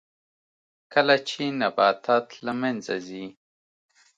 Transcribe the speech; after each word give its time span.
کله 0.93 1.15
چې 1.29 1.43
نباتات 1.61 2.27
له 2.45 2.53
منځه 2.61 2.95
ځي 3.07 3.25